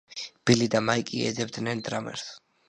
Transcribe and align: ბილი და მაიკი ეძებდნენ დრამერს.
ბილი 0.49 0.67
და 0.75 0.81
მაიკი 0.85 1.21
ეძებდნენ 1.27 1.85
დრამერს. 1.91 2.27